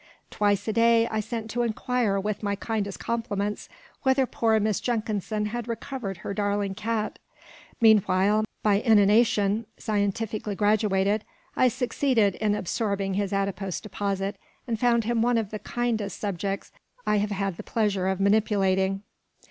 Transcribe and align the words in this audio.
Twice 0.31 0.67
a 0.67 0.73
day, 0.73 1.07
I 1.09 1.19
sent 1.19 1.47
to 1.51 1.61
inquire, 1.61 2.19
with 2.19 2.41
my 2.41 2.55
kindest 2.55 2.99
compliments, 2.99 3.69
whether 4.01 4.25
poor 4.25 4.59
Miss 4.59 4.79
Jenkinson 4.79 5.45
had 5.45 5.67
recovered 5.67 6.17
her 6.25 6.33
darling 6.33 6.73
cat. 6.73 7.19
Meanwhile, 7.79 8.45
by 8.63 8.81
inanition 8.81 9.67
scientifically 9.77 10.55
graduated, 10.55 11.23
I 11.55 11.67
succeeded 11.67 12.33
in 12.33 12.55
absorbing 12.55 13.13
his 13.13 13.31
adipose 13.31 13.79
deposit, 13.79 14.37
and 14.67 14.79
found 14.79 15.03
him 15.03 15.21
one 15.21 15.37
of 15.37 15.51
the 15.51 15.59
kindest 15.59 16.19
subjects 16.19 16.71
I 17.05 17.17
have 17.17 17.29
had 17.29 17.57
the 17.57 17.61
pleasure 17.61 18.07
of 18.07 18.19
manipulating. 18.19 19.03